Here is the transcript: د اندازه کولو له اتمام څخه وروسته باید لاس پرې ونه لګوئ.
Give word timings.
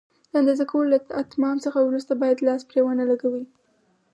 د 0.31 0.33
اندازه 0.41 0.63
کولو 0.71 0.91
له 0.93 0.97
اتمام 1.21 1.57
څخه 1.65 1.79
وروسته 1.81 2.13
باید 2.21 2.45
لاس 2.47 2.61
پرې 2.69 2.79
ونه 2.83 3.03
لګوئ. 3.11 3.45